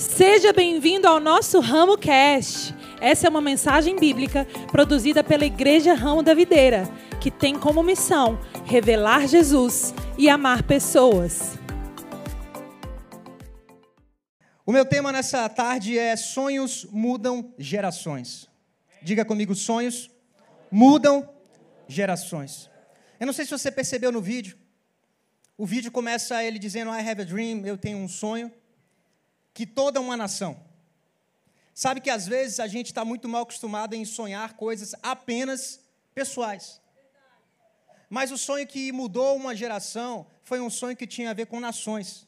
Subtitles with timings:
[0.00, 2.74] Seja bem-vindo ao nosso Ramo Cast.
[3.02, 6.88] Essa é uma mensagem bíblica produzida pela Igreja Ramo da Videira,
[7.20, 11.58] que tem como missão revelar Jesus e amar pessoas.
[14.64, 18.48] O meu tema nessa tarde é Sonhos mudam gerações.
[19.02, 20.08] Diga comigo, sonhos
[20.70, 21.28] mudam
[21.86, 22.70] gerações.
[23.20, 24.56] Eu não sei se você percebeu no vídeo.
[25.58, 28.50] O vídeo começa ele dizendo I have a dream, eu tenho um sonho
[29.52, 30.62] que toda uma nação.
[31.74, 35.80] Sabe que às vezes a gente está muito mal acostumado em sonhar coisas apenas
[36.14, 36.80] pessoais.
[38.08, 41.60] Mas o sonho que mudou uma geração foi um sonho que tinha a ver com
[41.60, 42.26] nações,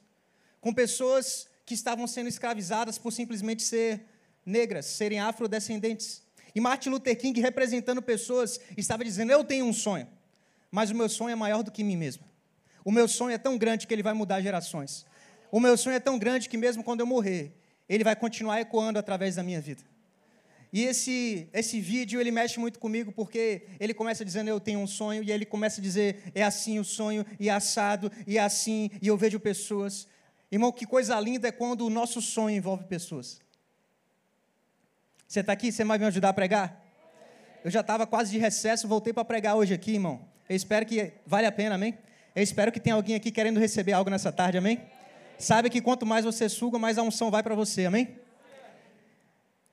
[0.61, 4.07] com pessoas que estavam sendo escravizadas por simplesmente ser
[4.47, 6.23] negras, serem afrodescendentes.
[6.55, 10.09] E Martin Luther King, representando pessoas, estava dizendo: Eu tenho um sonho,
[10.71, 12.25] mas o meu sonho é maior do que mim mesmo.
[12.85, 15.05] O meu sonho é tão grande que ele vai mudar gerações.
[15.53, 17.53] O meu sonho é tão grande que mesmo quando eu morrer,
[17.87, 19.83] ele vai continuar ecoando através da minha vida.
[20.73, 24.87] E esse, esse vídeo, ele mexe muito comigo, porque ele começa dizendo, eu tenho um
[24.87, 28.41] sonho, e ele começa a dizer, é assim o sonho, e é assado, e é
[28.41, 30.09] assim, e eu vejo pessoas.
[30.51, 33.39] Irmão, que coisa linda é quando o nosso sonho envolve pessoas.
[35.29, 35.71] Você está aqui?
[35.71, 36.83] Você vai me ajudar a pregar?
[37.63, 40.27] Eu já estava quase de recesso, voltei para pregar hoje aqui, irmão.
[40.49, 41.99] Eu espero que vale a pena, amém?
[42.35, 44.81] Eu espero que tenha alguém aqui querendo receber algo nessa tarde, amém?
[45.43, 48.17] Sabe que quanto mais você suga, mais a unção vai para você, amém?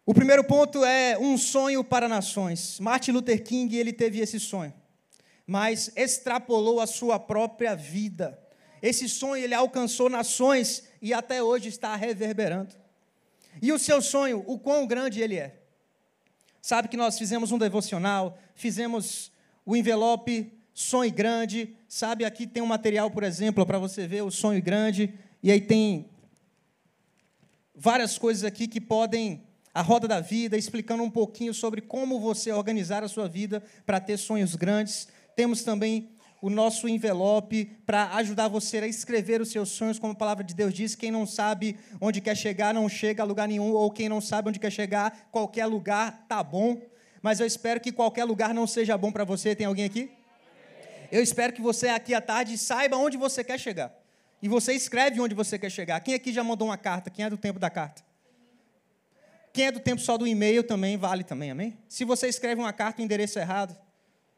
[0.03, 2.80] O primeiro ponto é um sonho para nações.
[2.80, 4.73] Martin Luther King, ele teve esse sonho,
[5.45, 8.40] mas extrapolou a sua própria vida.
[8.81, 12.73] Esse sonho ele alcançou nações e até hoje está reverberando.
[13.62, 15.56] E o seu sonho, o quão grande ele é?
[16.64, 19.31] Sabe que nós fizemos um devocional, fizemos
[19.64, 22.25] o envelope Sonho Grande, sabe?
[22.25, 25.14] Aqui tem um material, por exemplo, para você ver o sonho grande.
[25.41, 26.09] E aí tem
[27.73, 32.51] várias coisas aqui que podem a roda da vida, explicando um pouquinho sobre como você
[32.51, 35.07] organizar a sua vida para ter sonhos grandes.
[35.35, 36.09] Temos também
[36.41, 40.53] o nosso envelope para ajudar você a escrever os seus sonhos, como a palavra de
[40.53, 44.09] Deus diz: quem não sabe onde quer chegar não chega a lugar nenhum, ou quem
[44.09, 46.81] não sabe onde quer chegar, qualquer lugar tá bom.
[47.22, 49.55] Mas eu espero que qualquer lugar não seja bom para você.
[49.55, 50.11] Tem alguém aqui?
[51.11, 53.98] Eu espero que você aqui à tarde saiba onde você quer chegar.
[54.41, 56.00] E você escreve onde você quer chegar.
[56.00, 57.09] Quem aqui já mandou uma carta?
[57.09, 58.03] Quem é do tempo da carta?
[59.51, 61.77] Quem é do tempo só do e-mail também vale também, amém?
[61.89, 63.75] Se você escreve uma carta, o endereço é errado,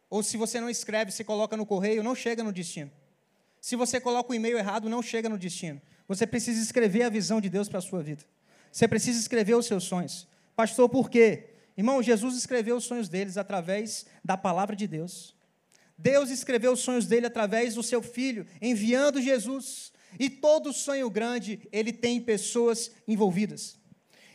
[0.10, 2.92] ou se você não escreve, você coloca no correio, não chega no destino.
[3.60, 5.82] Se você coloca o e-mail errado, não chega no destino.
[6.08, 8.24] Você precisa escrever a visão de Deus para a sua vida.
[8.72, 10.28] Você precisa escrever os seus sonhos.
[10.56, 11.50] Pastor, por quê?
[11.78, 15.36] Irmão, Jesus escreveu os sonhos deles através da palavra de Deus.
[16.02, 19.92] Deus escreveu os sonhos dele através do seu filho, enviando Jesus.
[20.20, 23.80] E todo sonho grande, ele tem pessoas envolvidas.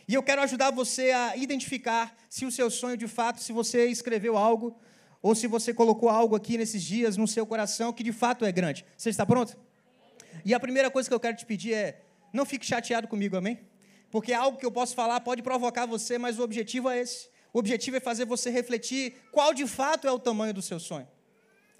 [0.07, 3.87] E eu quero ajudar você a identificar se o seu sonho, de fato, se você
[3.87, 4.79] escreveu algo,
[5.21, 8.51] ou se você colocou algo aqui nesses dias no seu coração que de fato é
[8.51, 8.85] grande.
[8.97, 9.57] Você está pronto?
[10.45, 12.01] E a primeira coisa que eu quero te pedir é:
[12.31, 13.59] não fique chateado comigo, amém?
[14.09, 17.27] Porque algo que eu posso falar pode provocar você, mas o objetivo é esse.
[17.51, 21.07] O objetivo é fazer você refletir qual de fato é o tamanho do seu sonho.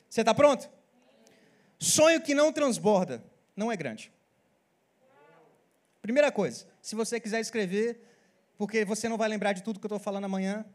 [0.10, 0.70] Você está pronto?
[1.80, 3.24] Sonho que não transborda
[3.56, 4.12] não é grande.
[6.02, 8.02] Primeira coisa, se você quiser escrever,
[8.58, 10.66] porque você não vai lembrar de tudo que eu estou falando amanhã.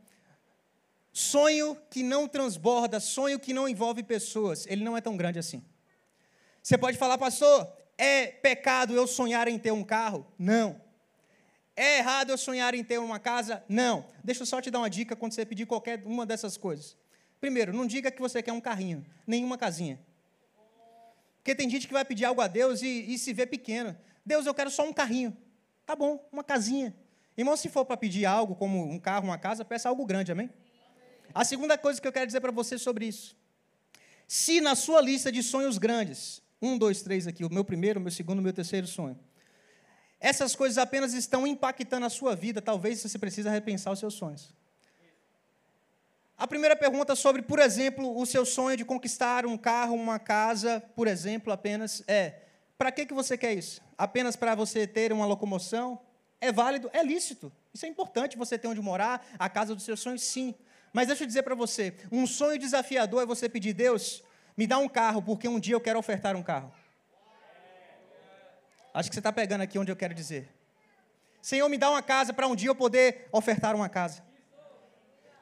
[1.12, 5.64] Sonho que não transborda, sonho que não envolve pessoas, ele não é tão grande assim.
[6.62, 10.26] Você pode falar, pastor, é pecado eu sonhar em ter um carro?
[10.38, 10.80] Não.
[11.74, 13.64] É errado eu sonhar em ter uma casa?
[13.68, 14.06] Não.
[14.22, 16.96] Deixa eu só te dar uma dica quando você pedir qualquer uma dessas coisas.
[17.42, 19.98] Primeiro, não diga que você quer um carrinho, nenhuma casinha.
[21.38, 23.96] Porque tem gente que vai pedir algo a Deus e, e se vê pequeno.
[24.24, 25.36] Deus, eu quero só um carrinho.
[25.84, 26.94] Tá bom, uma casinha.
[27.36, 30.48] Irmão, se for para pedir algo, como um carro, uma casa, peça algo grande, amém?
[31.34, 33.36] A segunda coisa que eu quero dizer para você sobre isso.
[34.28, 38.02] Se na sua lista de sonhos grandes, um, dois, três aqui, o meu primeiro, o
[38.04, 39.18] meu segundo, o meu terceiro sonho,
[40.20, 44.54] essas coisas apenas estão impactando a sua vida, talvez você precise repensar os seus sonhos.
[46.42, 50.82] A primeira pergunta sobre, por exemplo, o seu sonho de conquistar um carro, uma casa,
[50.96, 52.34] por exemplo, apenas é:
[52.76, 53.80] para que, que você quer isso?
[53.96, 56.00] Apenas para você ter uma locomoção?
[56.40, 56.90] É válido?
[56.92, 57.52] É lícito.
[57.72, 60.52] Isso é importante, você ter onde morar, a casa dos seus sonhos, sim.
[60.92, 64.24] Mas deixa eu dizer para você: um sonho desafiador é você pedir, Deus,
[64.56, 66.72] me dá um carro, porque um dia eu quero ofertar um carro.
[68.92, 70.52] Acho que você está pegando aqui onde eu quero dizer.
[71.40, 74.31] Senhor, me dá uma casa para um dia eu poder ofertar uma casa.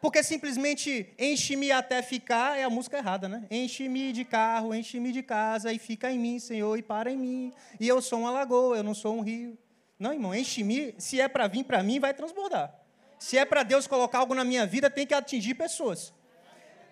[0.00, 3.46] Porque simplesmente enche-me até ficar é a música errada, né?
[3.50, 7.52] Enche-me de carro, enche-me de casa e fica em mim, Senhor, e para em mim.
[7.78, 9.58] E eu sou uma lagoa, eu não sou um rio.
[9.98, 10.94] Não, irmão, enche-me.
[10.96, 12.74] Se é para vir para mim, vai transbordar.
[13.18, 16.14] Se é para Deus colocar algo na minha vida, tem que atingir pessoas.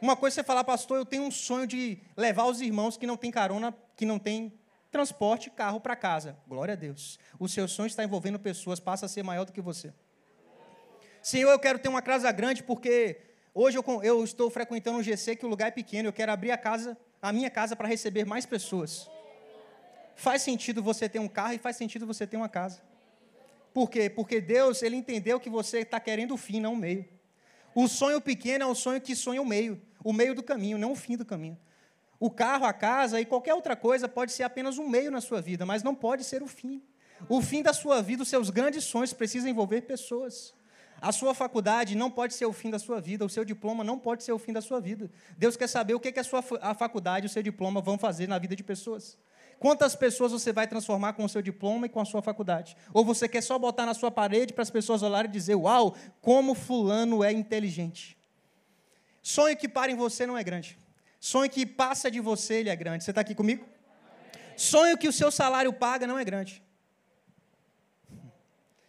[0.01, 3.07] Uma coisa é você falar, pastor, eu tenho um sonho de levar os irmãos que
[3.07, 4.53] não têm carona, que não têm
[4.91, 6.37] transporte, carro para casa.
[6.47, 7.19] Glória a Deus.
[7.39, 9.95] O seu sonho está envolvendo pessoas, passa a ser maior do que você.
[11.23, 13.19] Senhor, eu quero ter uma casa grande porque
[13.55, 16.51] hoje eu, eu estou frequentando um GC que o lugar é pequeno, eu quero abrir
[16.51, 19.11] a casa, a minha casa para receber mais pessoas.
[20.17, 22.81] Faz sentido você ter um carro e faz sentido você ter uma casa.
[23.73, 24.11] Por quê?
[24.11, 27.05] Porque Deus, ele entendeu que você está querendo o fim, não o meio.
[27.75, 30.93] O sonho pequeno é o sonho que sonha o meio, o meio do caminho, não
[30.93, 31.57] o fim do caminho.
[32.19, 35.41] O carro, a casa e qualquer outra coisa pode ser apenas um meio na sua
[35.41, 36.83] vida, mas não pode ser o fim.
[37.29, 40.55] O fim da sua vida, os seus grandes sonhos precisam envolver pessoas.
[41.01, 43.99] A sua faculdade não pode ser o fim da sua vida, o seu diploma não
[43.99, 45.11] pode ser o fim da sua vida.
[45.37, 48.39] Deus quer saber o que, a sua a faculdade, o seu diploma vão fazer na
[48.39, 49.17] vida de pessoas.
[49.61, 52.77] Quantas pessoas você vai transformar com o seu diploma e com a sua faculdade?
[52.93, 55.97] Ou você quer só botar na sua parede para as pessoas olharem e dizer: Uau,
[56.21, 58.17] como Fulano é inteligente?
[59.23, 60.79] Sonho que para em você não é grande.
[61.21, 63.05] Sonho que passa de você, ele é grande.
[63.05, 63.67] Você está aqui comigo?
[64.57, 66.63] Sonho que o seu salário paga não é grande.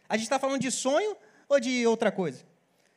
[0.07, 1.15] A gente está falando de sonho
[1.49, 2.45] ou de outra coisa?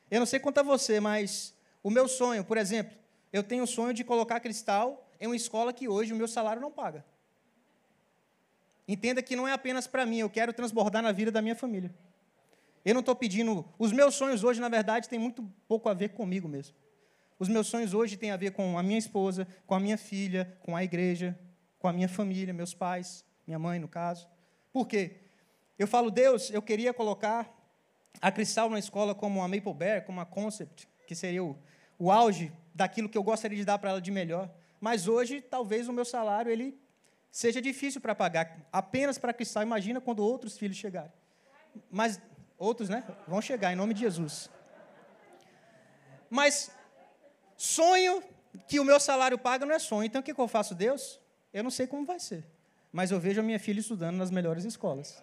[0.09, 2.95] Eu não sei quanto a você, mas o meu sonho, por exemplo,
[3.33, 6.61] eu tenho o sonho de colocar cristal em uma escola que hoje o meu salário
[6.61, 7.03] não paga.
[8.87, 11.93] Entenda que não é apenas para mim, eu quero transbordar na vida da minha família.
[12.85, 13.65] Eu não estou pedindo.
[13.79, 16.75] Os meus sonhos hoje, na verdade, têm muito pouco a ver comigo mesmo.
[17.39, 20.55] Os meus sonhos hoje têm a ver com a minha esposa, com a minha filha,
[20.61, 21.37] com a igreja,
[21.79, 24.27] com a minha família, meus pais, minha mãe, no caso.
[24.71, 25.17] Por quê?
[25.79, 27.62] Eu falo, Deus, eu queria colocar
[28.21, 31.57] a Cristal na escola como a Maple Bear, como a Concept, que seria o,
[31.99, 34.49] o auge daquilo que eu gostaria de dar para ela de melhor.
[34.79, 36.77] Mas hoje, talvez o meu salário ele
[37.31, 39.63] seja difícil para pagar apenas para Cristal.
[39.63, 41.11] Imagina quando outros filhos chegarem.
[41.89, 42.19] Mas
[42.57, 43.03] outros, né?
[43.27, 44.49] Vão chegar em nome de Jesus.
[46.29, 46.71] Mas
[47.57, 48.23] sonho
[48.67, 50.05] que o meu salário paga não é sonho.
[50.05, 51.19] Então o que, eu faço, Deus?
[51.53, 52.45] Eu não sei como vai ser.
[52.91, 55.21] Mas eu vejo a minha filha estudando nas melhores escolas.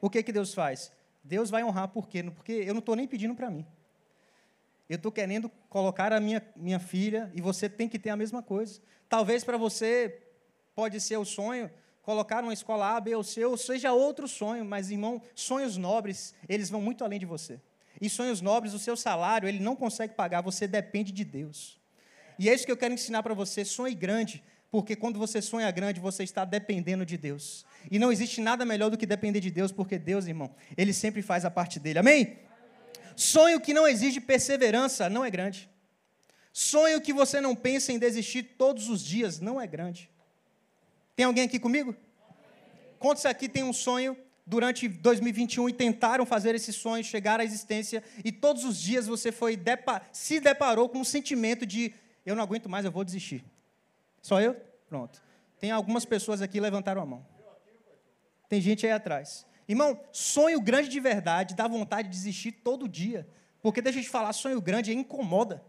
[0.00, 0.92] O que, que Deus faz?
[1.22, 2.22] Deus vai honrar por quê?
[2.22, 3.66] Porque eu não estou nem pedindo para mim.
[4.88, 8.42] Eu estou querendo colocar a minha, minha filha e você tem que ter a mesma
[8.42, 8.80] coisa.
[9.08, 10.22] Talvez para você
[10.74, 11.70] pode ser o sonho,
[12.02, 16.34] colocar uma escola A, B ou C, ou seja outro sonho, mas, irmão, sonhos nobres,
[16.48, 17.60] eles vão muito além de você.
[18.00, 21.78] E sonhos nobres, o seu salário, ele não consegue pagar, você depende de Deus.
[22.38, 25.70] E é isso que eu quero ensinar para você, sonhe grande, porque quando você sonha
[25.70, 27.66] grande, você está dependendo de Deus.
[27.90, 31.22] E não existe nada melhor do que depender de Deus, porque Deus, irmão, ele sempre
[31.22, 31.98] faz a parte dele.
[31.98, 32.38] Amém?
[33.16, 35.68] Sonho que não exige perseverança não é grande.
[36.52, 40.10] Sonho que você não pensa em desistir todos os dias não é grande.
[41.14, 41.94] Tem alguém aqui comigo?
[42.98, 44.16] Quantos aqui tem um sonho
[44.46, 49.30] durante 2021 e tentaram fazer esse sonho chegar à existência e todos os dias você
[49.30, 51.92] foi depa se deparou com um sentimento de
[52.24, 53.44] eu não aguento mais, eu vou desistir.
[54.22, 54.54] Só eu?
[54.88, 55.22] Pronto.
[55.58, 57.26] Tem algumas pessoas aqui que levantaram a mão.
[58.48, 59.46] Tem gente aí atrás.
[59.68, 63.28] Irmão, sonho grande de verdade dá vontade de desistir todo dia.
[63.60, 65.62] Porque deixa te falar, sonho grande incomoda.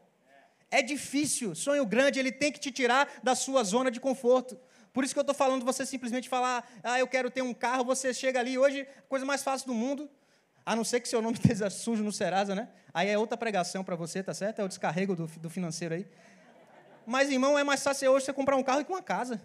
[0.71, 1.53] É difícil.
[1.55, 4.57] Sonho grande, ele tem que te tirar da sua zona de conforto.
[4.93, 7.83] Por isso que eu estou falando você simplesmente falar, ah, eu quero ter um carro,
[7.83, 10.09] você chega ali, hoje, coisa mais fácil do mundo,
[10.65, 12.69] a não ser que seu nome esteja sujo no Serasa, né?
[12.93, 14.59] Aí é outra pregação para você, tá certo?
[14.59, 16.07] É o descarrego do, do financeiro aí.
[17.05, 19.41] Mas, irmão, é mais fácil hoje você comprar um carro que uma casa.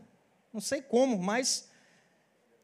[0.53, 1.69] Não sei como, mas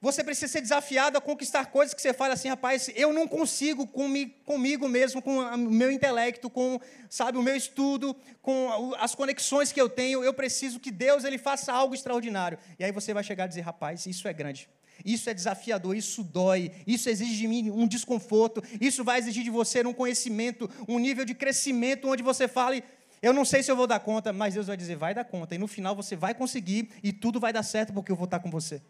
[0.01, 3.87] você precisa ser desafiado a conquistar coisas que você fala assim, rapaz, eu não consigo
[3.87, 9.81] comigo mesmo, com o meu intelecto, com, sabe, o meu estudo, com as conexões que
[9.81, 12.59] eu tenho, eu preciso que Deus ele faça algo extraordinário.
[12.79, 14.69] E aí você vai chegar a dizer, rapaz, isso é grande.
[15.05, 19.51] Isso é desafiador, isso dói, isso exige de mim um desconforto, isso vai exigir de
[19.51, 22.85] você um conhecimento, um nível de crescimento onde você fale,
[23.23, 25.55] eu não sei se eu vou dar conta, mas Deus vai dizer, vai dar conta.
[25.55, 28.39] E no final você vai conseguir e tudo vai dar certo porque eu vou estar
[28.39, 28.81] com você.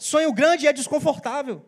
[0.00, 1.62] Sonho grande é desconfortável.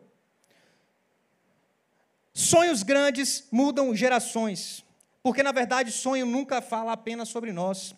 [2.33, 4.83] Sonhos grandes mudam gerações.
[5.21, 7.93] Porque, na verdade, sonho nunca fala apenas sobre nós.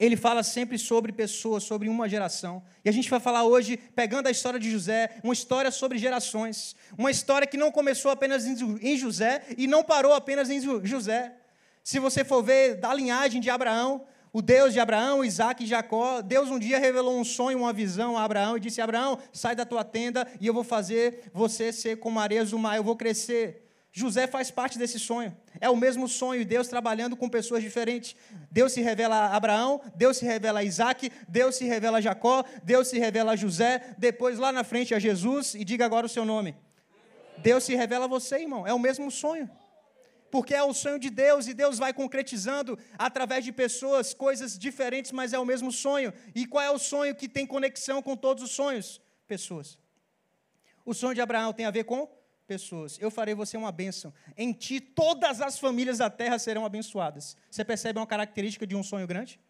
[0.00, 2.62] Ele fala sempre sobre pessoas, sobre uma geração.
[2.82, 6.74] E a gente vai falar hoje, pegando a história de José, uma história sobre gerações.
[6.96, 11.36] Uma história que não começou apenas em José e não parou apenas em José.
[11.84, 14.06] Se você for ver da linhagem de Abraão,
[14.36, 18.18] o Deus de Abraão, Isaac e Jacó, Deus um dia revelou um sonho, uma visão
[18.18, 21.96] a Abraão e disse: Abraão, sai da tua tenda e eu vou fazer você ser
[21.96, 23.66] como areias do mar, eu vou crescer.
[23.90, 25.34] José faz parte desse sonho.
[25.58, 28.14] É o mesmo sonho, Deus trabalhando com pessoas diferentes.
[28.52, 32.44] Deus se revela a Abraão, Deus se revela a Isaac, Deus se revela a Jacó,
[32.62, 36.10] Deus se revela a José, depois lá na frente a Jesus, e diga agora o
[36.10, 36.54] seu nome.
[37.38, 38.66] Deus se revela a você, irmão.
[38.66, 39.48] É o mesmo sonho.
[40.30, 45.12] Porque é o sonho de Deus e Deus vai concretizando através de pessoas coisas diferentes,
[45.12, 46.12] mas é o mesmo sonho.
[46.34, 49.00] E qual é o sonho que tem conexão com todos os sonhos?
[49.26, 49.78] Pessoas.
[50.84, 52.08] O sonho de Abraão tem a ver com
[52.46, 52.98] pessoas.
[53.00, 54.14] Eu farei você uma bênção.
[54.36, 57.36] Em ti todas as famílias da terra serão abençoadas.
[57.50, 59.40] Você percebe uma característica de um sonho grande?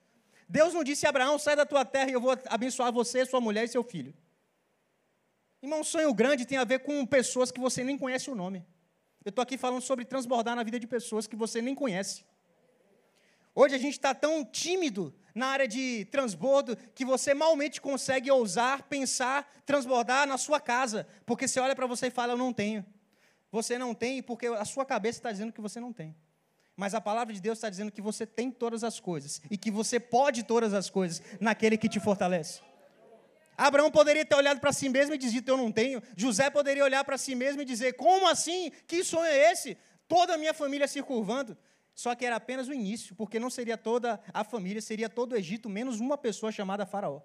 [0.49, 3.41] Deus não disse a Abraão: sai da tua terra e eu vou abençoar você, sua
[3.41, 4.15] mulher e seu filho.
[5.63, 8.65] Irmão, um sonho grande tem a ver com pessoas que você nem conhece o nome.
[9.27, 12.25] Eu estou aqui falando sobre transbordar na vida de pessoas que você nem conhece.
[13.57, 18.85] Hoje a gente está tão tímido na área de transbordo que você malmente consegue ousar,
[18.85, 21.09] pensar, transbordar na sua casa.
[21.27, 22.87] Porque você olha para você e fala, eu não tenho.
[23.51, 26.15] Você não tem porque a sua cabeça está dizendo que você não tem.
[26.77, 29.73] Mas a palavra de Deus está dizendo que você tem todas as coisas e que
[29.73, 32.61] você pode todas as coisas naquele que te fortalece.
[33.57, 36.03] Abraão poderia ter olhado para si mesmo e dito: Eu não tenho.
[36.17, 38.71] José poderia olhar para si mesmo e dizer: Como assim?
[38.87, 39.77] Que sonho é esse?
[40.07, 41.57] Toda a minha família se curvando.
[41.95, 45.37] Só que era apenas o início, porque não seria toda a família, seria todo o
[45.37, 47.23] Egito, menos uma pessoa chamada Faraó.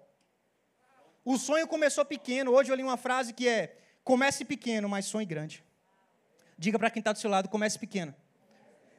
[1.22, 2.52] O sonho começou pequeno.
[2.52, 5.62] Hoje eu li uma frase que é: Comece pequeno, mas sonhe grande.
[6.56, 8.14] Diga para quem está do seu lado: Comece pequeno,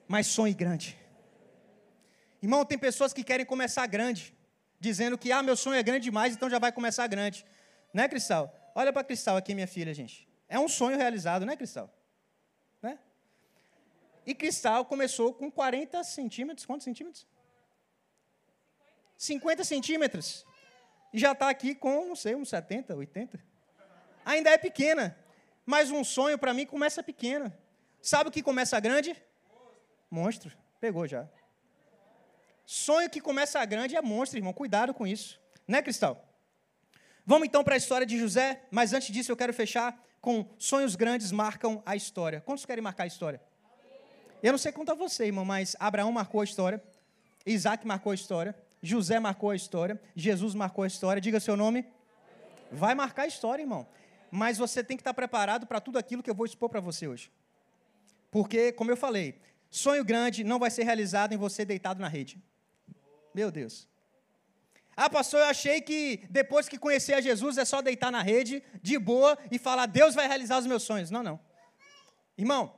[0.08, 0.98] mas sonhe grande.
[2.42, 4.36] Irmão, tem pessoas que querem começar grande
[4.84, 7.46] dizendo que, ah, meu sonho é grande demais, então já vai começar grande.
[7.94, 8.54] Né, Cristal?
[8.76, 10.28] Olha para Cristal aqui, minha filha, gente.
[10.50, 11.90] É um sonho realizado, né, Cristal?
[12.82, 13.00] Né?
[14.26, 16.66] E Cristal começou com 40 centímetros.
[16.66, 17.26] Quantos centímetros?
[19.18, 20.46] 50 centímetros.
[21.14, 23.40] E já está aqui com, não sei, uns 70, 80.
[24.26, 25.18] Ainda é pequena.
[25.66, 27.54] Mas um sonho, para mim, começa pequeno.
[28.02, 29.16] Sabe o que começa grande?
[30.12, 30.52] Monstro.
[30.82, 31.26] Pegou já.
[32.66, 34.54] Sonho que começa grande é monstro, irmão.
[34.54, 35.40] Cuidado com isso.
[35.68, 36.28] Né, Cristal?
[37.26, 40.96] Vamos então para a história de José, mas antes disso eu quero fechar com sonhos
[40.96, 42.42] grandes marcam a história.
[42.42, 43.42] Quantos querem marcar a história?
[44.42, 46.84] Eu não sei contar você, irmão, mas Abraão marcou a história,
[47.46, 51.22] Isaac marcou a história, José marcou a história, Jesus marcou a história.
[51.22, 51.86] Diga seu nome.
[52.70, 53.88] Vai marcar a história, irmão.
[54.30, 57.08] Mas você tem que estar preparado para tudo aquilo que eu vou expor para você
[57.08, 57.32] hoje.
[58.30, 59.40] Porque, como eu falei,
[59.70, 62.42] sonho grande não vai ser realizado em você deitado na rede.
[63.34, 63.88] Meu Deus.
[64.96, 68.64] Ah, pastor, eu achei que depois que conhecer a Jesus é só deitar na rede,
[68.82, 71.10] de boa, e falar, Deus vai realizar os meus sonhos.
[71.10, 71.40] Não, não.
[72.38, 72.74] Irmão,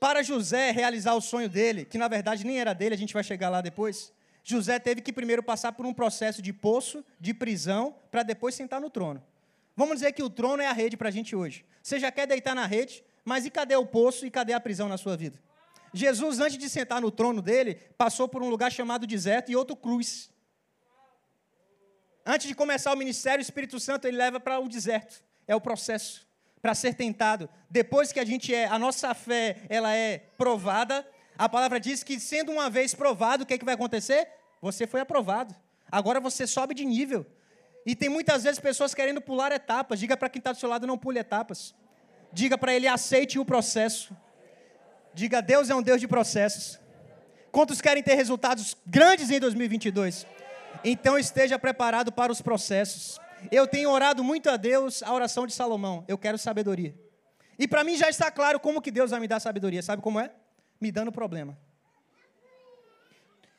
[0.00, 3.22] para José realizar o sonho dele, que na verdade nem era dele, a gente vai
[3.22, 7.96] chegar lá depois, José teve que primeiro passar por um processo de poço, de prisão,
[8.10, 9.24] para depois sentar no trono.
[9.76, 11.64] Vamos dizer que o trono é a rede para a gente hoje.
[11.82, 14.88] Você já quer deitar na rede, mas e cadê o poço e cadê a prisão
[14.88, 15.38] na sua vida?
[15.94, 19.76] Jesus, antes de sentar no trono dele, passou por um lugar chamado deserto e outro
[19.76, 20.28] cruz.
[22.26, 25.22] Antes de começar o ministério, o Espírito Santo ele leva para o deserto.
[25.46, 26.26] É o processo
[26.60, 27.48] para ser tentado.
[27.70, 31.06] Depois que a gente é, a nossa fé, ela é provada,
[31.38, 34.28] a palavra diz que sendo uma vez provado, o que, é que vai acontecer?
[34.60, 35.54] Você foi aprovado.
[35.92, 37.24] Agora você sobe de nível.
[37.86, 40.00] E tem muitas vezes pessoas querendo pular etapas.
[40.00, 41.72] Diga para quem está do seu lado, não pule etapas.
[42.32, 44.16] Diga para ele, aceite o processo.
[45.14, 46.78] Diga, Deus é um Deus de processos.
[47.52, 50.26] Quantos querem ter resultados grandes em 2022?
[50.82, 53.20] Então esteja preparado para os processos.
[53.50, 56.04] Eu tenho orado muito a Deus a oração de Salomão.
[56.08, 56.94] Eu quero sabedoria.
[57.56, 59.82] E para mim já está claro como que Deus vai me dar sabedoria.
[59.82, 60.32] Sabe como é?
[60.80, 61.56] Me dando problema.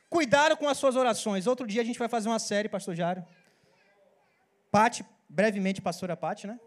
[0.09, 1.47] Cuidado com as suas orações.
[1.47, 3.25] Outro dia a gente vai fazer uma série, pastor Jário.
[4.69, 6.59] Pati, brevemente, pastora Pati, né?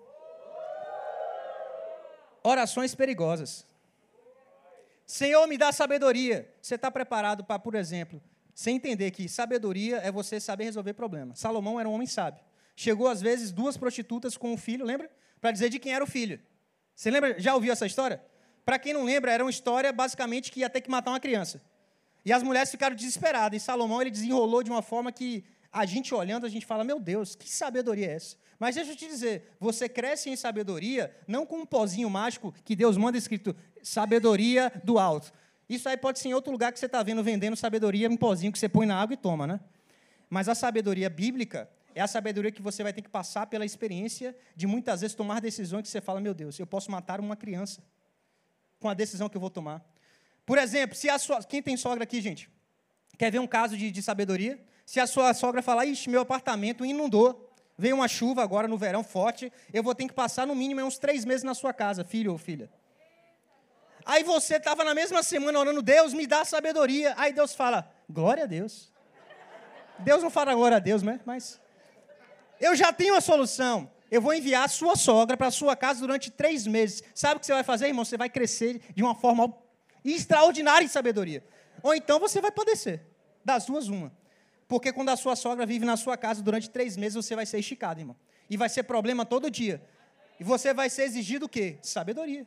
[2.42, 3.66] Orações perigosas.
[5.08, 6.54] Senhor, me dá sabedoria.
[6.60, 8.22] Você está preparado para, por exemplo,
[8.54, 11.38] você entender que sabedoria é você saber resolver problemas.
[11.38, 12.44] Salomão era um homem sábio.
[12.76, 15.10] Chegou, às vezes, duas prostitutas com um filho, lembra?
[15.40, 16.38] Para dizer de quem era o filho.
[16.94, 17.40] Você lembra?
[17.40, 18.22] Já ouviu essa história?
[18.66, 21.62] Para quem não lembra, era uma história basicamente que ia ter que matar uma criança.
[22.22, 23.62] E as mulheres ficaram desesperadas.
[23.62, 26.98] E Salomão ele desenrolou de uma forma que a gente olhando, a gente fala: Meu
[26.98, 28.36] Deus, que sabedoria é essa?
[28.58, 32.74] Mas deixa eu te dizer, você cresce em sabedoria não com um pozinho mágico que
[32.74, 35.32] Deus manda escrito sabedoria do alto.
[35.68, 38.50] Isso aí pode ser em outro lugar que você está vendo vendendo sabedoria, um pozinho
[38.50, 39.60] que você põe na água e toma, né?
[40.28, 44.36] Mas a sabedoria bíblica é a sabedoria que você vai ter que passar pela experiência
[44.56, 47.82] de muitas vezes tomar decisões que você fala, meu Deus, eu posso matar uma criança
[48.80, 49.84] com a decisão que eu vou tomar.
[50.46, 52.48] Por exemplo, se a sua, quem tem sogra aqui, gente,
[53.18, 54.58] quer ver um caso de, de sabedoria?
[54.88, 57.46] Se a sua sogra falar, ixi, meu apartamento inundou,
[57.80, 60.98] Veio uma chuva agora no verão forte, eu vou ter que passar no mínimo uns
[60.98, 62.68] três meses na sua casa, filho ou filha.
[64.04, 67.14] Aí você estava na mesma semana orando, Deus me dá sabedoria.
[67.16, 68.92] Aí Deus fala, glória a Deus.
[70.00, 71.20] Deus não fala glória a Deus, né?
[71.24, 71.60] Mas
[72.60, 73.88] eu já tenho a solução.
[74.10, 77.04] Eu vou enviar a sua sogra para a sua casa durante três meses.
[77.14, 78.04] Sabe o que você vai fazer, irmão?
[78.04, 79.54] Você vai crescer de uma forma
[80.04, 81.44] extraordinária em sabedoria.
[81.80, 83.06] Ou então você vai padecer.
[83.44, 84.17] Das duas, uma.
[84.68, 87.58] Porque quando a sua sogra vive na sua casa durante três meses, você vai ser
[87.58, 88.16] esticado, irmão.
[88.50, 89.82] E vai ser problema todo dia.
[90.38, 91.78] E você vai ser exigido o quê?
[91.82, 92.46] Sabedoria.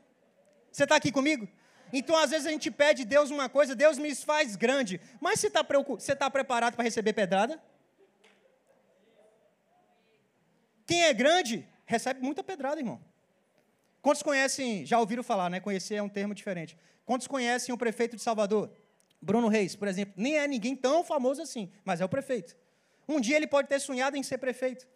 [0.72, 1.48] Você está aqui comigo?
[1.92, 5.01] Então, às vezes, a gente pede Deus uma coisa, Deus me faz grande.
[5.20, 5.66] Mas você está
[6.16, 7.62] tá preparado para receber pedrada?
[10.86, 13.01] Quem é grande, recebe muita pedrada, irmão.
[14.01, 15.60] Quantos conhecem, já ouviram falar, né?
[15.60, 16.78] Conhecer é um termo diferente.
[17.06, 18.72] Quantos conhecem o prefeito de Salvador?
[19.22, 20.13] Bruno Reis, por exemplo.
[20.18, 22.56] Nem é ninguém tão famoso assim, mas é o prefeito.
[23.08, 24.88] Um dia ele pode ter sonhado em ser prefeito.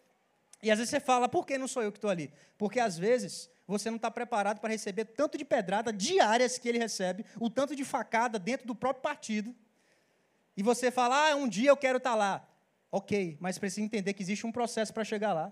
[0.63, 2.31] E às vezes você fala, por que não sou eu que estou ali?
[2.57, 6.77] Porque às vezes você não está preparado para receber tanto de pedrada diárias que ele
[6.77, 9.55] recebe, o tanto de facada dentro do próprio partido.
[10.55, 12.49] E você fala, ah, um dia eu quero estar tá lá.
[12.91, 15.51] Ok, mas precisa entender que existe um processo para chegar lá.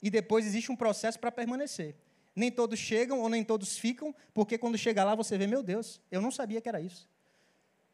[0.00, 1.96] E depois existe um processo para permanecer.
[2.34, 6.00] Nem todos chegam ou nem todos ficam, porque quando chega lá você vê, meu Deus,
[6.10, 7.08] eu não sabia que era isso.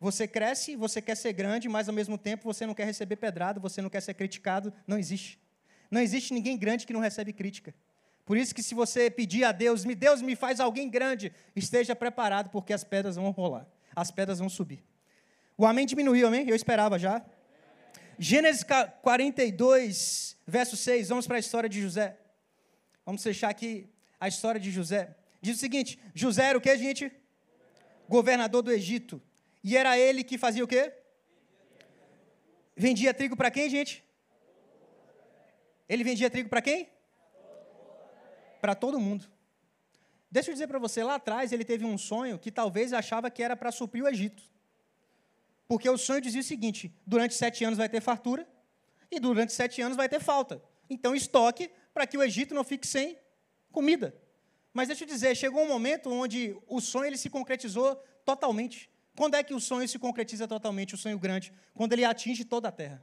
[0.04, 3.58] Você cresce, você quer ser grande, mas ao mesmo tempo você não quer receber pedrada,
[3.58, 4.70] você não quer ser criticado.
[4.86, 5.40] Não existe.
[5.90, 7.74] Não existe ninguém grande que não recebe crítica.
[8.26, 11.96] Por isso que se você pedir a Deus, me Deus me faz alguém grande, esteja
[11.96, 14.84] preparado, porque as pedras vão rolar, as pedras vão subir.
[15.56, 16.46] O amém diminuiu, amém?
[16.46, 17.24] Eu esperava já.
[18.18, 18.62] Gênesis
[19.00, 22.18] 42, verso 6, vamos para a história de José.
[23.06, 23.88] Vamos fechar aqui
[24.20, 25.16] a história de José.
[25.40, 27.10] Diz o seguinte: José era o que, gente?
[28.06, 29.22] Governador do Egito.
[29.64, 30.92] E era ele que fazia o quê?
[32.76, 34.04] Vendia trigo para quem, gente?
[35.88, 36.94] Ele vendia trigo para quem?
[38.64, 39.26] para todo mundo.
[40.30, 43.42] Deixa eu dizer para você, lá atrás ele teve um sonho que talvez achava que
[43.42, 44.42] era para suprir o Egito.
[45.68, 48.48] Porque o sonho dizia o seguinte: durante sete anos vai ter fartura
[49.10, 50.62] e durante sete anos vai ter falta.
[50.88, 53.18] Então estoque para que o Egito não fique sem
[53.70, 54.16] comida.
[54.72, 58.88] Mas deixa eu dizer, chegou um momento onde o sonho ele se concretizou totalmente.
[59.16, 61.52] Quando é que o sonho se concretiza totalmente, o sonho grande?
[61.72, 63.02] Quando ele atinge toda a terra.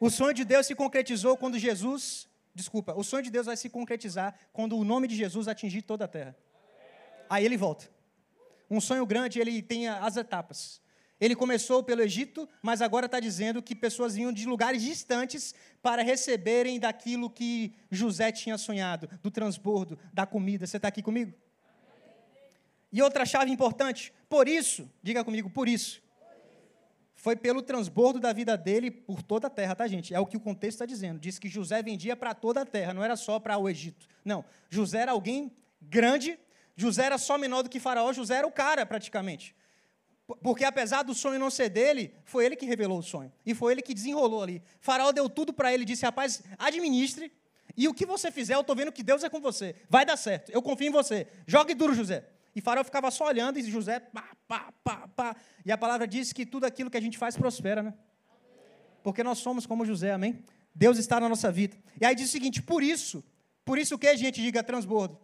[0.00, 3.68] O sonho de Deus se concretizou quando Jesus Desculpa, o sonho de Deus vai se
[3.68, 6.36] concretizar quando o nome de Jesus atingir toda a terra.
[7.28, 7.90] Aí ele volta.
[8.70, 10.80] Um sonho grande, ele tem as etapas.
[11.20, 16.02] Ele começou pelo Egito, mas agora está dizendo que pessoas vinham de lugares distantes para
[16.02, 20.66] receberem daquilo que José tinha sonhado, do transbordo, da comida.
[20.66, 21.32] Você está aqui comigo?
[22.94, 26.00] E outra chave importante, por isso, diga comigo, por isso,
[27.16, 30.14] foi pelo transbordo da vida dele por toda a terra, tá, gente?
[30.14, 31.18] É o que o contexto está dizendo.
[31.18, 34.06] Diz que José vendia para toda a terra, não era só para o Egito.
[34.24, 35.50] Não, José era alguém
[35.82, 36.38] grande,
[36.76, 39.56] José era só menor do que Faraó, José era o cara, praticamente.
[40.40, 43.32] Porque apesar do sonho não ser dele, foi ele que revelou o sonho.
[43.44, 44.62] E foi ele que desenrolou ali.
[44.78, 47.32] Faraó deu tudo para ele, disse: rapaz, administre.
[47.76, 49.74] E o que você fizer, eu estou vendo que Deus é com você.
[49.90, 50.52] Vai dar certo.
[50.52, 51.26] Eu confio em você.
[51.44, 52.24] Jogue duro, José.
[52.54, 55.36] E Faraó ficava só olhando e José, pá, pá, pá, pá.
[55.64, 57.94] E a palavra diz que tudo aquilo que a gente faz prospera, né?
[59.02, 60.42] Porque nós somos como José, amém?
[60.74, 61.76] Deus está na nossa vida.
[62.00, 63.24] E aí diz o seguinte: por isso,
[63.64, 65.18] por isso que a gente diga transbordo?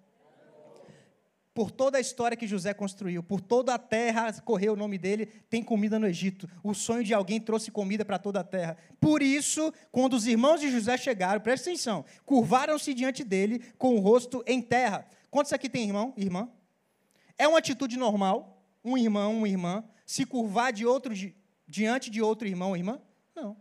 [1.53, 5.27] Por toda a história que José construiu, por toda a terra correu o nome dele,
[5.27, 6.49] tem comida no Egito.
[6.63, 8.77] O sonho de alguém trouxe comida para toda a terra.
[9.01, 14.01] Por isso, quando os irmãos de José chegaram, presta atenção, curvaram-se diante dele com o
[14.01, 15.05] rosto em terra.
[15.29, 16.49] Quantos aqui tem irmão, irmã?
[17.41, 21.15] É uma atitude normal um irmão, uma irmã, se curvar de outro,
[21.67, 23.01] diante de outro irmão ou irmã?
[23.35, 23.57] Não.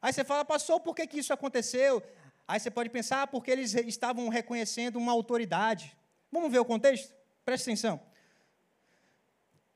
[0.00, 2.00] Aí você fala, pastor, por que, que isso aconteceu?
[2.46, 5.96] Aí você pode pensar, ah, porque eles estavam reconhecendo uma autoridade.
[6.30, 7.12] Vamos ver o contexto?
[7.44, 8.00] Presta atenção.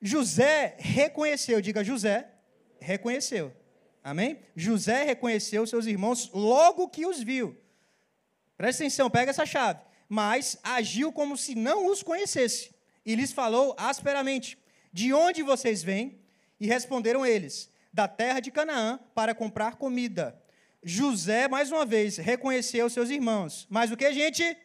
[0.00, 2.30] José reconheceu, diga José,
[2.80, 3.52] reconheceu.
[4.04, 4.38] Amém?
[4.54, 7.60] José reconheceu seus irmãos logo que os viu.
[8.56, 9.80] Presta atenção, pega essa chave.
[10.08, 12.78] Mas agiu como se não os conhecesse
[13.10, 14.56] e lhes falou asperamente:
[14.92, 16.20] De onde vocês vêm?
[16.60, 20.40] E responderam eles: Da terra de Canaã, para comprar comida.
[20.82, 23.66] José, mais uma vez, reconheceu seus irmãos.
[23.68, 24.56] Mas o que, gente?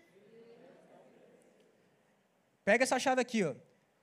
[2.64, 3.56] Pega essa chave aqui, ó.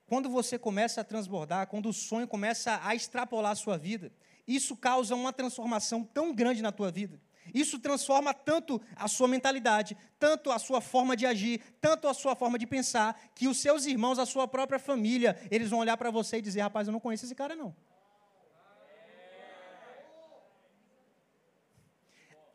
[0.07, 4.13] Quando você começa a transbordar, quando o sonho começa a extrapolar a sua vida,
[4.47, 7.19] isso causa uma transformação tão grande na tua vida
[7.55, 12.35] isso transforma tanto a sua mentalidade, tanto a sua forma de agir, tanto a sua
[12.35, 16.11] forma de pensar, que os seus irmãos, a sua própria família, eles vão olhar para
[16.11, 17.75] você e dizer: rapaz, eu não conheço esse cara, não.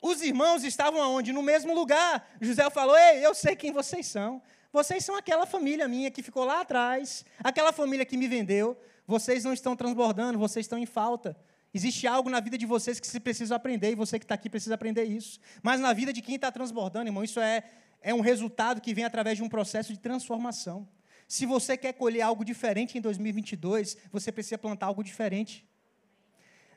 [0.02, 1.34] Os irmãos estavam aonde?
[1.34, 2.30] No mesmo lugar.
[2.40, 4.42] José falou: Ei, eu sei quem vocês são.
[4.72, 8.78] Vocês são aquela família minha que ficou lá atrás, aquela família que me vendeu.
[9.06, 11.36] Vocês não estão transbordando, vocês estão em falta.
[11.74, 14.50] Existe algo na vida de vocês que se precisa aprender, e você que está aqui
[14.50, 15.40] precisa aprender isso.
[15.62, 17.64] Mas na vida de quem está transbordando, irmão, isso é,
[18.02, 20.88] é um resultado que vem através de um processo de transformação.
[21.28, 25.68] Se você quer colher algo diferente em 2022, você precisa plantar algo diferente.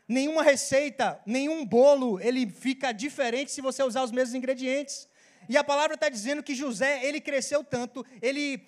[0.09, 5.09] Nenhuma receita, nenhum bolo, ele fica diferente se você usar os mesmos ingredientes.
[5.51, 8.65] E a palavra está dizendo que José, ele cresceu tanto, ele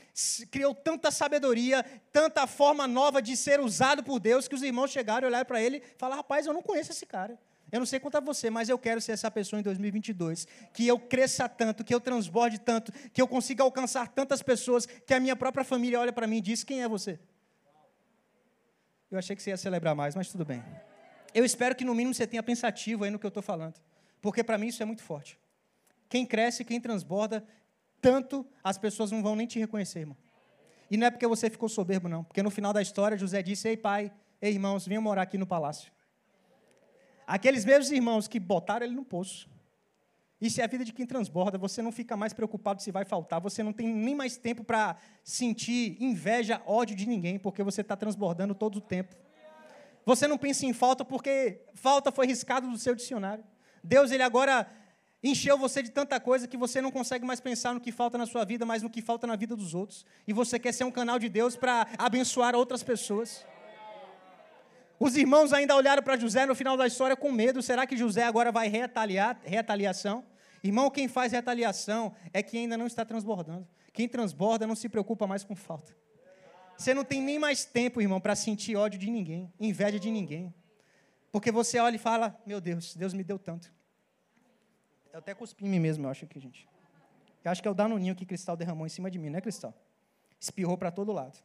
[0.51, 5.25] criou tanta sabedoria, tanta forma nova de ser usado por Deus, que os irmãos chegaram
[5.25, 7.39] e olharam para ele e falaram: rapaz, eu não conheço esse cara.
[7.71, 10.49] Eu não sei quanto a você, mas eu quero ser essa pessoa em 2022.
[10.73, 15.15] Que eu cresça tanto, que eu transborde tanto, que eu consiga alcançar tantas pessoas, que
[15.15, 17.17] a minha própria família olha para mim e diz: quem é você?
[19.09, 20.65] Eu achei que você ia celebrar mais, mas tudo bem.
[21.33, 23.81] Eu espero que no mínimo você tenha pensativo aí no que eu estou falando,
[24.21, 25.39] porque para mim isso é muito forte.
[26.13, 27.43] Quem cresce, quem transborda,
[27.99, 30.17] tanto as pessoas não vão nem te reconhecer, irmão.
[30.91, 32.23] E não é porque você ficou soberbo, não.
[32.23, 35.47] Porque no final da história, José disse: Ei, pai, ei, irmãos, venham morar aqui no
[35.47, 35.91] palácio.
[37.27, 39.49] Aqueles mesmos irmãos que botaram ele no poço.
[40.39, 41.57] Isso é a vida de quem transborda.
[41.57, 43.41] Você não fica mais preocupado se vai faltar.
[43.41, 47.97] Você não tem nem mais tempo para sentir inveja, ódio de ninguém, porque você está
[47.97, 49.17] transbordando todo o tempo.
[50.05, 53.43] Você não pensa em falta porque falta foi riscado do seu dicionário.
[53.83, 54.69] Deus, ele agora
[55.23, 58.27] encheu você de tanta coisa que você não consegue mais pensar no que falta na
[58.27, 60.05] sua vida, mas no que falta na vida dos outros.
[60.27, 63.47] E você quer ser um canal de Deus para abençoar outras pessoas.
[64.99, 67.63] Os irmãos ainda olharam para José no final da história com medo.
[67.63, 70.25] Será que José agora vai retaliar, retaliação?
[70.63, 73.67] Irmão, quem faz retaliação é quem ainda não está transbordando.
[73.93, 75.93] Quem transborda não se preocupa mais com falta.
[76.77, 80.55] Você não tem nem mais tempo, irmão, para sentir ódio de ninguém, inveja de ninguém.
[81.31, 83.73] Porque você olha e fala: Meu Deus, Deus me deu tanto.
[85.13, 86.67] Eu até cuspi em mim mesmo, eu acho aqui, gente.
[87.45, 89.41] Eu acho que é o danoninho que Cristal derramou em cima de mim, não é,
[89.43, 89.75] Cristal?
[90.41, 91.39] Espirrou para todo lado.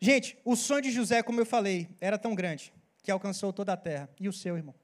[0.00, 3.76] Gente, o sonho de José, como eu falei, era tão grande que alcançou toda a
[3.76, 4.08] terra.
[4.18, 4.74] E o seu, irmão?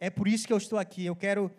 [0.00, 1.06] É por isso que eu estou aqui.
[1.06, 1.50] Eu quero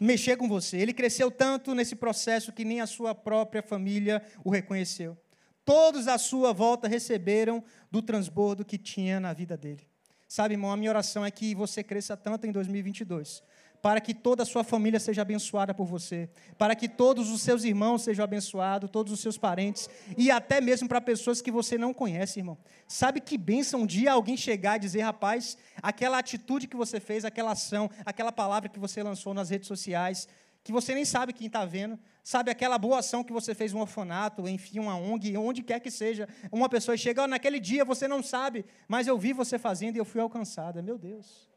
[0.00, 0.76] mexer com você.
[0.76, 5.18] Ele cresceu tanto nesse processo que nem a sua própria família o reconheceu.
[5.64, 9.84] Todos à sua volta receberam do transbordo que tinha na vida dele.
[10.28, 13.42] Sabe, irmão, a minha oração é que você cresça tanto em 2022
[13.84, 17.64] para que toda a sua família seja abençoada por você, para que todos os seus
[17.64, 21.92] irmãos sejam abençoados, todos os seus parentes, e até mesmo para pessoas que você não
[21.92, 22.56] conhece, irmão.
[22.88, 27.26] Sabe que benção um dia alguém chegar e dizer, rapaz, aquela atitude que você fez,
[27.26, 30.26] aquela ação, aquela palavra que você lançou nas redes sociais,
[30.62, 33.80] que você nem sabe quem está vendo, sabe aquela boa ação que você fez um
[33.80, 38.08] orfanato, enfim, uma ONG, onde quer que seja, uma pessoa chega, oh, naquele dia você
[38.08, 40.80] não sabe, mas eu vi você fazendo e eu fui alcançada.
[40.80, 41.52] Meu Deus.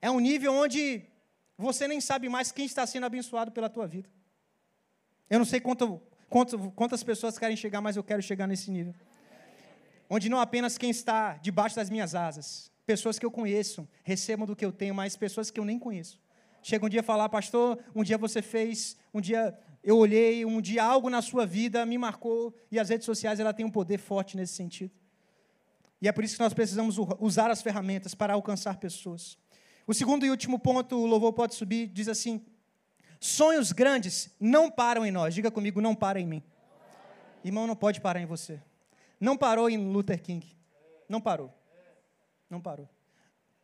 [0.00, 1.02] É um nível onde
[1.56, 4.08] você nem sabe mais quem está sendo abençoado pela tua vida.
[5.28, 8.94] Eu não sei quanto, quanto, quantas pessoas querem chegar, mas eu quero chegar nesse nível.
[10.08, 14.56] Onde não apenas quem está debaixo das minhas asas, pessoas que eu conheço, recebam do
[14.56, 16.18] que eu tenho, mas pessoas que eu nem conheço.
[16.62, 20.60] Chega um dia a falar, pastor, um dia você fez, um dia eu olhei, um
[20.60, 23.98] dia algo na sua vida me marcou, e as redes sociais ela tem um poder
[23.98, 24.92] forte nesse sentido.
[26.00, 29.36] E é por isso que nós precisamos usar as ferramentas para alcançar pessoas.
[29.88, 32.44] O segundo e último ponto, o louvor pode subir, diz assim:
[33.18, 35.34] sonhos grandes não param em nós.
[35.34, 36.42] Diga comigo, não para em mim.
[37.42, 38.62] Irmão, não pode parar em você.
[39.18, 40.46] Não parou em Luther King.
[41.08, 41.50] Não parou.
[42.50, 42.86] Não parou.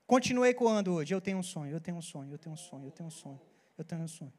[0.06, 1.14] Continuei ecoando hoje.
[1.14, 3.10] Eu tenho um sonho, eu tenho um sonho, eu tenho um sonho, eu tenho um
[3.10, 3.40] sonho,
[3.76, 4.32] eu tenho um sonho.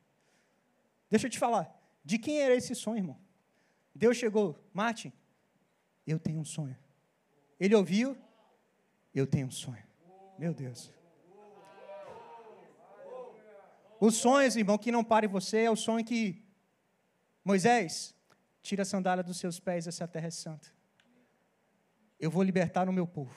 [1.07, 1.71] Deixa eu te falar.
[2.03, 3.17] De quem era esse sonho, irmão?
[3.93, 5.13] Deus chegou, Martin,
[6.07, 6.75] eu tenho um sonho.
[7.59, 8.17] Ele ouviu,
[9.13, 9.83] eu tenho um sonho.
[10.39, 10.94] Meu Deus.
[14.05, 16.39] Os sonhos, irmão, que não pare você, é o sonho que
[17.43, 18.13] Moisés,
[18.61, 20.71] tira a sandália dos seus pés, essa terra é santa.
[22.19, 23.33] Eu vou libertar o meu povo.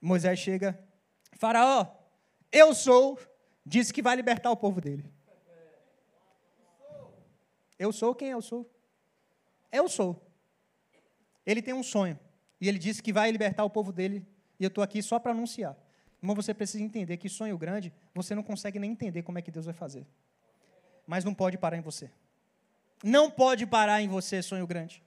[0.00, 0.78] Moisés chega,
[1.32, 1.84] Faraó,
[2.52, 3.18] eu sou,
[3.66, 5.04] disse que vai libertar o povo dele.
[7.76, 8.72] Eu sou quem eu sou.
[9.72, 10.24] Eu sou.
[11.44, 12.16] Ele tem um sonho.
[12.60, 14.24] E ele disse que vai libertar o povo dele.
[14.60, 15.76] E eu estou aqui só para anunciar.
[16.22, 19.50] Irmão, você precisa entender que sonho grande, você não consegue nem entender como é que
[19.50, 20.06] Deus vai fazer.
[21.06, 22.10] Mas não pode parar em você.
[23.02, 25.02] Não pode parar em você, sonho grande.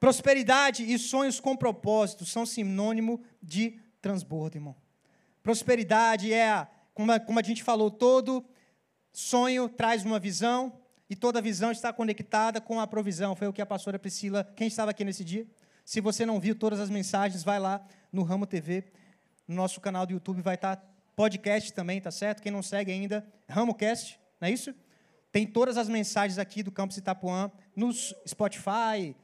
[0.00, 4.74] Prosperidade e sonhos com propósito são sinônimo de transbordo, irmão.
[5.42, 8.44] Prosperidade é, como a, como a gente falou, todo
[9.12, 10.72] sonho traz uma visão
[11.08, 13.36] e toda visão está conectada com a provisão.
[13.36, 15.46] Foi o que a pastora Priscila, quem estava aqui nesse dia?
[15.84, 18.84] Se você não viu todas as mensagens, vai lá no Ramo TV
[19.50, 20.80] no nosso canal do YouTube vai estar
[21.16, 22.40] podcast também, tá certo?
[22.40, 24.72] Quem não segue ainda, RamoCast, não é isso?
[25.32, 29.16] Tem todas as mensagens aqui do Campus Itapuã nos Spotify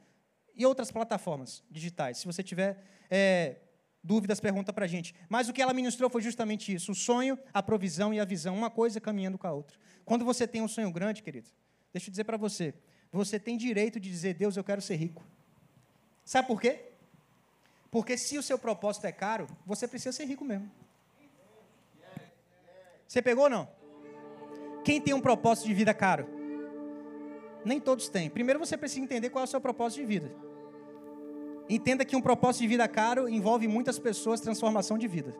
[0.53, 2.17] e outras plataformas digitais.
[2.17, 3.55] Se você tiver é,
[4.03, 5.15] dúvidas, pergunta para a gente.
[5.29, 8.53] Mas o que ela ministrou foi justamente isso: o sonho, a provisão e a visão,
[8.53, 9.77] uma coisa caminhando com a outra.
[10.03, 11.47] Quando você tem um sonho grande, querido,
[11.93, 12.73] deixa eu dizer para você,
[13.13, 15.25] você tem direito de dizer, Deus, eu quero ser rico.
[16.25, 16.86] Sabe por quê?
[17.89, 20.69] Porque se o seu propósito é caro, você precisa ser rico mesmo.
[23.07, 23.67] Você pegou ou não?
[24.83, 26.27] Quem tem um propósito de vida caro?
[27.63, 28.29] Nem todos têm.
[28.29, 30.31] Primeiro você precisa entender qual é o seu propósito de vida.
[31.69, 35.35] Entenda que um propósito de vida caro envolve muitas pessoas, transformação de vida.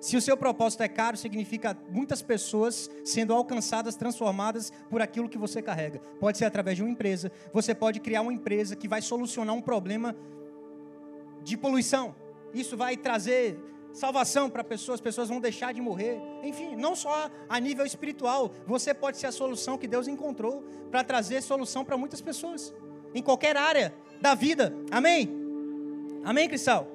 [0.00, 5.38] Se o seu propósito é caro, significa muitas pessoas sendo alcançadas, transformadas por aquilo que
[5.38, 6.00] você carrega.
[6.18, 7.30] Pode ser através de uma empresa.
[7.52, 10.14] Você pode criar uma empresa que vai solucionar um problema
[11.42, 12.14] de poluição.
[12.52, 13.58] Isso vai trazer
[13.92, 16.20] salvação para pessoas, pessoas vão deixar de morrer.
[16.42, 21.04] Enfim, não só a nível espiritual, você pode ser a solução que Deus encontrou para
[21.04, 22.74] trazer solução para muitas pessoas,
[23.14, 24.74] em qualquer área da vida.
[24.90, 25.30] Amém?
[26.24, 26.88] Amém, Cristal?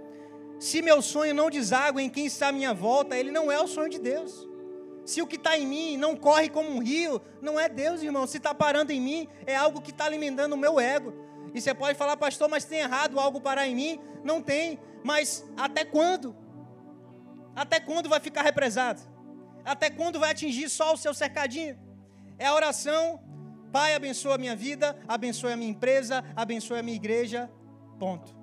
[0.59, 3.67] Se meu sonho não deságua em quem está à minha volta, ele não é o
[3.67, 4.47] sonho de Deus.
[5.05, 8.27] Se o que está em mim não corre como um rio, não é Deus, irmão.
[8.27, 11.13] Se está parando em mim, é algo que está alimentando o meu ego.
[11.53, 13.99] E você pode falar, pastor, mas tem errado algo parar em mim?
[14.23, 14.79] Não tem.
[15.03, 16.35] Mas até quando?
[17.55, 19.01] Até quando vai ficar represado?
[19.65, 21.77] Até quando vai atingir só o seu cercadinho?
[22.37, 23.19] É a oração.
[23.71, 27.51] Pai, abençoa a minha vida, abençoe a minha empresa, abençoe a minha igreja.
[27.99, 28.35] Ponto.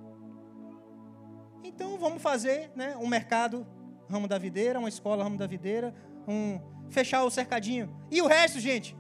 [1.63, 3.67] Então vamos fazer né, um mercado
[4.09, 5.95] ramo da videira, uma escola ramo da videira,
[6.29, 7.95] um, fechar o cercadinho.
[8.11, 8.97] E o resto, gente?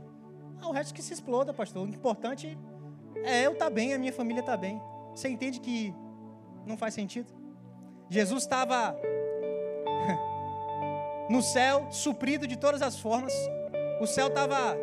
[0.60, 1.86] Ah, o resto que se exploda, pastor.
[1.86, 2.58] O importante
[3.24, 4.80] é eu estar tá bem, a minha família está bem.
[5.14, 5.94] Você entende que
[6.66, 7.32] não faz sentido?
[8.08, 8.96] Jesus estava
[11.30, 13.32] no céu, suprido de todas as formas.
[14.00, 14.76] O céu estava.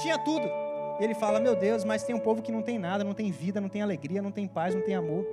[0.00, 0.46] tinha tudo.
[1.00, 3.30] E ele fala: Meu Deus, mas tem um povo que não tem nada, não tem
[3.30, 5.26] vida, não tem alegria, não tem paz, não tem amor.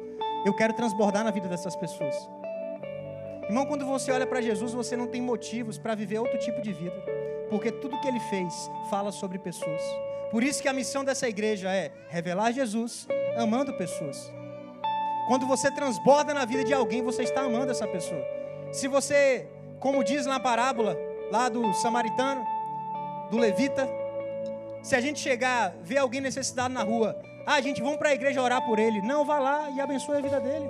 [0.45, 2.15] Eu quero transbordar na vida dessas pessoas.
[3.43, 6.73] Irmão, quando você olha para Jesus, você não tem motivos para viver outro tipo de
[6.73, 7.01] vida,
[7.49, 8.53] porque tudo que ele fez
[8.89, 9.81] fala sobre pessoas.
[10.31, 14.31] Por isso que a missão dessa igreja é revelar Jesus amando pessoas.
[15.27, 18.23] Quando você transborda na vida de alguém, você está amando essa pessoa.
[18.71, 19.47] Se você,
[19.79, 20.97] como diz na parábola
[21.31, 22.45] lá do samaritano,
[23.29, 23.87] do levita,
[24.81, 28.41] se a gente chegar, ver alguém necessitado na rua, ah, gente, vamos para a igreja
[28.41, 29.01] orar por ele.
[29.01, 30.69] Não, vá lá e abençoe a vida dele.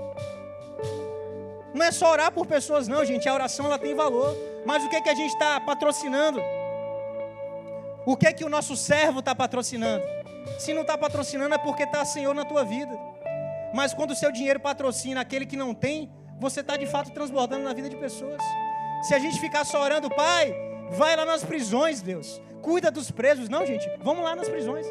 [1.74, 3.28] Não é só orar por pessoas, não, gente.
[3.28, 4.36] A oração ela tem valor.
[4.66, 6.40] Mas o que, é que a gente está patrocinando?
[8.08, 10.02] O que é que o nosso servo está patrocinando?
[10.58, 12.98] Se não está patrocinando é porque está Senhor na tua vida.
[13.74, 17.66] Mas quando o seu dinheiro patrocina aquele que não tem, você está de fato transbordando
[17.66, 18.42] na vida de pessoas.
[19.02, 20.56] Se a gente ficar só orando, Pai,
[20.92, 22.42] vai lá nas prisões, Deus.
[22.62, 23.50] Cuida dos presos.
[23.50, 24.88] Não, gente, vamos lá nas prisões.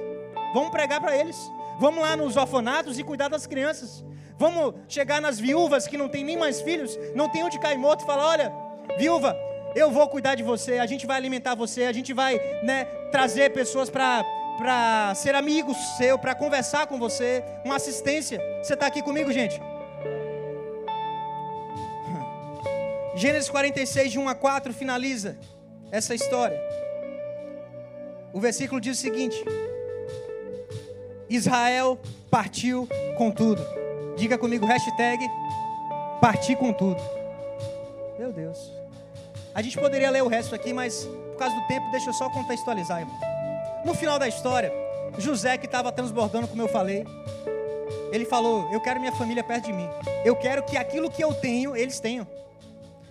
[0.52, 1.38] Vamos pregar para eles.
[1.80, 4.04] Vamos lá nos orfanatos e cuidar das crianças.
[4.36, 8.02] Vamos chegar nas viúvas que não tem nem mais filhos, não tem onde cair morto
[8.02, 8.52] e falar: olha,
[8.98, 9.34] viúva,
[9.76, 13.52] eu vou cuidar de você, a gente vai alimentar você, a gente vai né, trazer
[13.52, 14.24] pessoas para
[15.14, 18.40] ser amigo seu, para conversar com você, uma assistência.
[18.62, 19.60] Você está aqui comigo, gente?
[23.14, 25.36] Gênesis 46, de 1 a 4, finaliza
[25.92, 26.58] essa história.
[28.32, 29.44] O versículo diz o seguinte:
[31.28, 33.62] Israel partiu com tudo.
[34.16, 35.22] Diga comigo, hashtag
[36.18, 37.02] partir com tudo.
[38.18, 38.75] Meu Deus.
[39.56, 42.28] A gente poderia ler o resto aqui, mas por causa do tempo, deixa eu só
[42.28, 43.16] contextualizar, irmão.
[43.86, 44.70] No final da história,
[45.16, 47.06] José, que estava transbordando, como eu falei,
[48.12, 49.88] ele falou: Eu quero minha família perto de mim.
[50.26, 52.26] Eu quero que aquilo que eu tenho, eles tenham.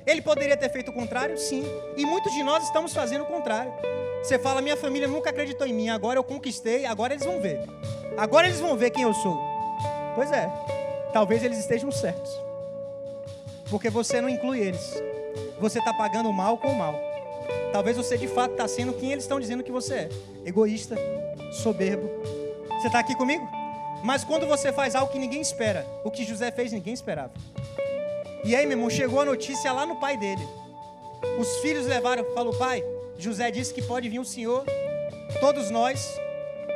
[0.05, 1.35] Ele poderia ter feito o contrário?
[1.35, 1.65] Sim.
[1.97, 3.73] E muitos de nós estamos fazendo o contrário.
[4.21, 7.59] Você fala, minha família nunca acreditou em mim, agora eu conquistei, agora eles vão ver.
[8.15, 9.35] Agora eles vão ver quem eu sou.
[10.13, 10.47] Pois é,
[11.11, 12.31] talvez eles estejam certos.
[13.67, 14.93] Porque você não inclui eles.
[15.59, 16.95] Você está pagando mal com mal.
[17.71, 20.09] Talvez você de fato está sendo quem eles estão dizendo que você é.
[20.45, 20.95] Egoísta,
[21.51, 22.09] soberbo.
[22.79, 23.47] Você está aqui comigo?
[24.03, 27.33] Mas quando você faz algo que ninguém espera, o que José fez, ninguém esperava.
[28.43, 30.47] E aí, meu irmão, chegou a notícia lá no pai dele.
[31.39, 32.83] Os filhos levaram, falou, pai,
[33.17, 34.63] José disse que pode vir o Senhor,
[35.39, 36.15] todos nós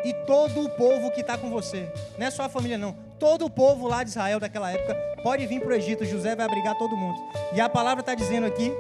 [0.04, 1.92] e todo o povo que está com você.
[2.18, 2.96] Não é só a família, não.
[3.20, 6.06] Todo o povo lá de Israel daquela época pode vir para o Egito.
[6.06, 7.20] José vai abrigar todo mundo.
[7.54, 8.72] E a palavra está dizendo aqui,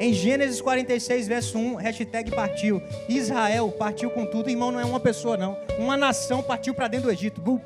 [0.00, 2.82] em Gênesis 46, verso 1, hashtag partiu.
[3.08, 4.50] Israel partiu com tudo.
[4.50, 5.56] Irmão, não é uma pessoa, não.
[5.78, 7.40] Uma nação partiu para dentro do Egito.
[7.40, 7.60] Bum.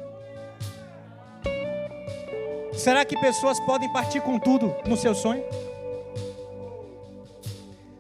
[2.73, 5.43] Será que pessoas podem partir com tudo no seu sonho?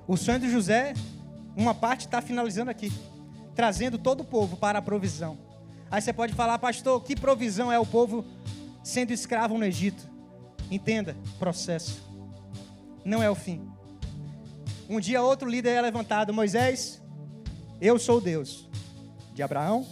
[0.07, 0.95] O sonho de José,
[1.57, 2.91] uma parte está finalizando aqui,
[3.59, 5.37] trazendo todo o povo para a provisão.
[5.91, 8.25] Aí você pode falar, pastor, que provisão é o povo
[8.85, 10.09] sendo escravo no Egito?
[10.71, 12.01] Entenda, processo.
[13.05, 13.69] não é o fim.
[14.89, 17.03] Um dia outro líder é levantado, Moisés,
[17.81, 18.69] eu sou Deus
[19.35, 19.85] de Abraão,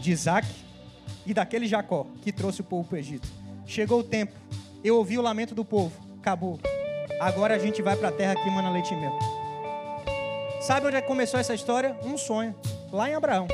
[0.00, 0.48] de Isaac
[1.26, 3.28] e daquele Jacó que trouxe o povo para o Egito.
[3.66, 4.32] Chegou o tempo,
[4.82, 6.58] eu ouvi o lamento do povo, acabou.
[7.20, 9.37] Agora a gente vai para a terra que mana leite e mel.
[10.68, 11.96] Sabe onde é começou essa história?
[12.04, 12.54] Um sonho,
[12.92, 13.48] lá em Abraão.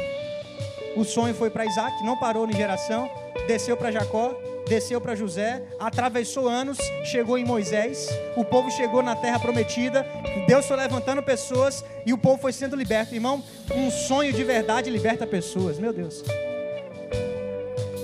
[0.97, 3.09] O sonho foi para Isaac, não parou em geração,
[3.47, 4.35] desceu para Jacó,
[4.67, 10.05] desceu para José, atravessou anos, chegou em Moisés, o povo chegou na terra prometida,
[10.49, 13.15] Deus foi levantando pessoas e o povo foi sendo liberto.
[13.15, 13.45] Irmão,
[13.77, 16.21] um sonho de verdade liberta pessoas, meu Deus.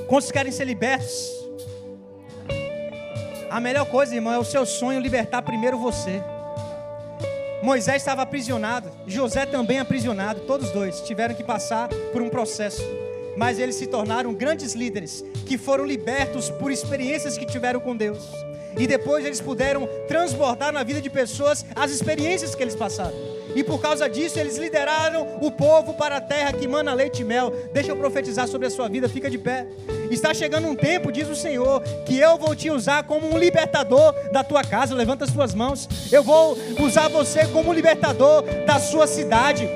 [0.06, 1.28] Quantos querem ser libertos?
[3.50, 6.22] A melhor coisa, irmão, é o seu sonho libertar primeiro você.
[7.62, 12.82] Moisés estava aprisionado, José também aprisionado, todos dois tiveram que passar por um processo
[13.36, 18.28] mas eles se tornaram grandes líderes que foram libertos por experiências que tiveram com Deus.
[18.78, 23.16] E depois eles puderam transbordar na vida de pessoas as experiências que eles passaram.
[23.54, 27.24] E por causa disso, eles lideraram o povo para a terra que mana leite e
[27.24, 27.50] mel.
[27.72, 29.66] Deixa eu profetizar sobre a sua vida, fica de pé.
[30.10, 34.14] Está chegando um tempo, diz o Senhor, que eu vou te usar como um libertador
[34.32, 34.94] da tua casa.
[34.94, 35.88] Levanta as tuas mãos.
[36.10, 39.68] Eu vou usar você como libertador da sua cidade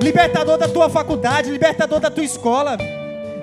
[0.00, 2.76] libertador da tua faculdade, libertador da tua escola.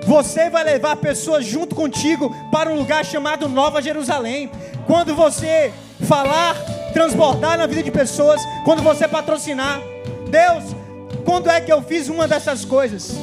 [0.06, 4.50] Você vai levar pessoas junto contigo para um lugar chamado Nova Jerusalém.
[4.86, 5.72] Quando você
[6.06, 6.54] falar,
[6.92, 9.80] transbordar na vida de pessoas, quando você patrocinar,
[10.30, 10.64] Deus,
[11.24, 13.14] quando é que eu fiz uma dessas coisas?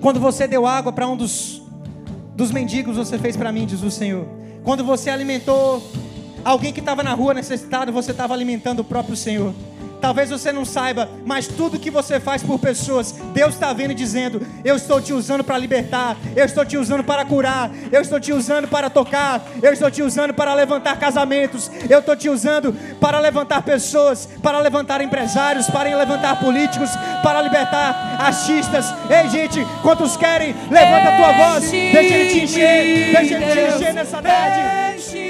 [0.00, 1.62] Quando você deu água para um dos,
[2.34, 4.26] dos mendigos, você fez para mim, diz o Senhor.
[4.64, 5.82] Quando você alimentou
[6.44, 9.54] alguém que estava na rua necessitado, você estava alimentando o próprio Senhor.
[10.00, 13.94] Talvez você não saiba, mas tudo que você faz por pessoas, Deus está vendo e
[13.94, 18.18] dizendo: Eu estou te usando para libertar, eu estou te usando para curar, eu estou
[18.18, 22.74] te usando para tocar, eu estou te usando para levantar casamentos, eu estou te usando
[22.98, 26.90] para levantar pessoas, para levantar empresários, para levantar políticos,
[27.22, 28.86] para libertar artistas.
[29.10, 30.54] Ei, gente, quantos querem?
[30.70, 35.29] Levanta a tua voz, deixa ele te encher, deixa ele te encher nessa tarde.